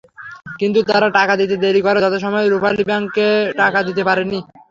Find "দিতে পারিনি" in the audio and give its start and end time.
3.87-4.39